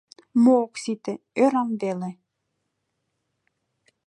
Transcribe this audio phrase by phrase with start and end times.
[0.41, 1.13] Мо ок сите—
[1.43, 2.11] ӧрам веле.